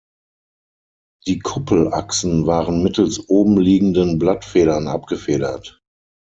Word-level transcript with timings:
Die 1.27 1.37
Kuppelachsen 1.37 2.47
waren 2.47 2.81
mittels 2.81 3.29
obenliegenden 3.29 4.17
Blattfedern 4.17 4.87
abgefedert. 4.87 5.79